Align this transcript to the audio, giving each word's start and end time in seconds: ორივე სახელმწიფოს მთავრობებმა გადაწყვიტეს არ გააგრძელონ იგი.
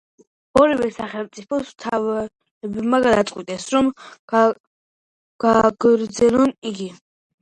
ორივე 0.59 0.87
სახელმწიფოს 0.93 1.67
მთავრობებმა 1.73 3.01
გადაწყვიტეს 3.07 3.69
არ 4.41 4.51
გააგრძელონ 5.45 6.57
იგი. 6.73 6.91